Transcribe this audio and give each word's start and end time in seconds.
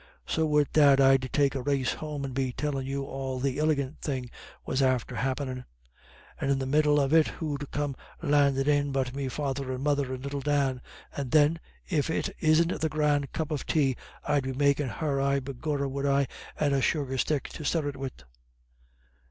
So 0.25 0.47
wid 0.47 0.69
that 0.73 0.99
I'd 0.99 1.29
take 1.31 1.53
a 1.53 1.61
race 1.61 1.93
home 1.93 2.25
and 2.25 2.33
be 2.33 2.51
tellin' 2.53 2.87
you 2.87 3.03
all 3.05 3.37
the 3.37 3.59
iligant 3.59 3.99
thing 4.01 4.31
was 4.65 4.81
after 4.81 5.13
happenin'. 5.17 5.63
And 6.39 6.49
in 6.49 6.57
the 6.57 6.65
middle 6.65 6.99
of 6.99 7.13
it 7.13 7.27
who'd 7.27 7.69
come 7.69 7.95
landin' 8.19 8.67
in 8.67 8.91
but 8.91 9.13
me 9.13 9.27
father 9.27 9.71
and 9.71 9.83
mother, 9.83 10.11
and 10.11 10.23
little 10.23 10.41
Dan. 10.41 10.81
And 11.15 11.29
then, 11.29 11.59
if 11.87 12.09
it 12.09 12.35
isn't 12.39 12.81
the 12.81 12.89
grand 12.89 13.31
cup 13.31 13.51
of 13.51 13.67
tay 13.67 13.95
I'd 14.27 14.41
be 14.41 14.53
makin' 14.53 14.89
her, 14.89 15.21
ay 15.21 15.39
begorra 15.39 15.87
would 15.87 16.07
I, 16.07 16.25
and 16.59 16.73
a 16.73 16.81
sugarstick 16.81 17.49
to 17.49 17.63
stir 17.63 17.89
it 17.89 17.95
wid." 17.97 18.23